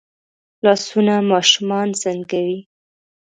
[0.63, 2.59] لاسونه ماشومان زنګوي